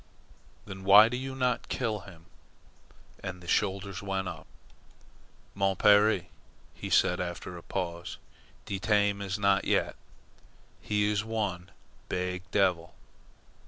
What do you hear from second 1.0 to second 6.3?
do you not kill him?" Again the shoulders went up. "Mon pere,"